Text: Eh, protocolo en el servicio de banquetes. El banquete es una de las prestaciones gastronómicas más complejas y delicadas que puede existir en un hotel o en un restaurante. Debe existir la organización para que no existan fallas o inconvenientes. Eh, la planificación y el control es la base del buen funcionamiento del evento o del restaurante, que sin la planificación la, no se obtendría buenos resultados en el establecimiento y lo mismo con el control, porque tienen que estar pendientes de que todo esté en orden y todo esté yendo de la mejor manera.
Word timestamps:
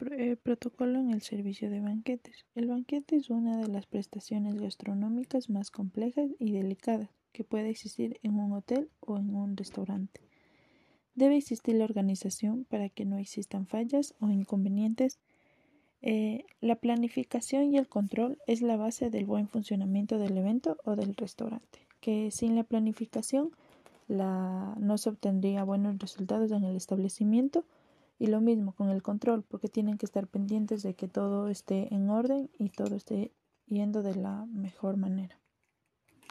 Eh, 0.00 0.36
protocolo 0.36 1.00
en 1.00 1.10
el 1.10 1.22
servicio 1.22 1.68
de 1.70 1.80
banquetes. 1.80 2.46
El 2.54 2.68
banquete 2.68 3.16
es 3.16 3.30
una 3.30 3.56
de 3.56 3.66
las 3.66 3.86
prestaciones 3.86 4.54
gastronómicas 4.54 5.50
más 5.50 5.72
complejas 5.72 6.30
y 6.38 6.52
delicadas 6.52 7.10
que 7.32 7.42
puede 7.42 7.70
existir 7.70 8.20
en 8.22 8.38
un 8.38 8.52
hotel 8.52 8.90
o 9.00 9.18
en 9.18 9.34
un 9.34 9.56
restaurante. 9.56 10.20
Debe 11.16 11.36
existir 11.36 11.74
la 11.74 11.84
organización 11.84 12.64
para 12.64 12.88
que 12.88 13.04
no 13.04 13.18
existan 13.18 13.66
fallas 13.66 14.14
o 14.20 14.28
inconvenientes. 14.30 15.18
Eh, 16.00 16.44
la 16.60 16.76
planificación 16.76 17.74
y 17.74 17.76
el 17.76 17.88
control 17.88 18.38
es 18.46 18.62
la 18.62 18.76
base 18.76 19.10
del 19.10 19.26
buen 19.26 19.48
funcionamiento 19.48 20.18
del 20.18 20.36
evento 20.38 20.76
o 20.84 20.94
del 20.94 21.16
restaurante, 21.16 21.88
que 22.00 22.30
sin 22.30 22.54
la 22.54 22.62
planificación 22.62 23.50
la, 24.06 24.76
no 24.78 24.96
se 24.96 25.08
obtendría 25.08 25.64
buenos 25.64 25.98
resultados 25.98 26.52
en 26.52 26.62
el 26.62 26.76
establecimiento 26.76 27.64
y 28.18 28.26
lo 28.26 28.40
mismo 28.40 28.72
con 28.72 28.90
el 28.90 29.02
control, 29.02 29.44
porque 29.44 29.68
tienen 29.68 29.98
que 29.98 30.06
estar 30.06 30.26
pendientes 30.26 30.82
de 30.82 30.94
que 30.94 31.08
todo 31.08 31.48
esté 31.48 31.94
en 31.94 32.10
orden 32.10 32.50
y 32.58 32.70
todo 32.70 32.96
esté 32.96 33.32
yendo 33.66 34.02
de 34.02 34.16
la 34.16 34.46
mejor 34.46 34.96
manera. 34.96 35.40